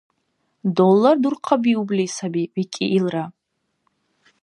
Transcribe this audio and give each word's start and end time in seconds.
—Доллар 0.77 1.15
дурхъабиубли 1.23 2.07
саби,— 2.15 2.43
викӀи 2.55 2.85
илра. 2.97 3.25